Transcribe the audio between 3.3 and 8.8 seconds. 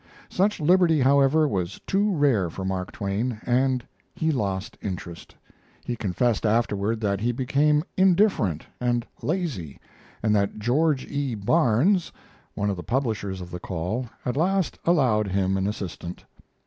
and he lost interest. He confessed afterward that he became indifferent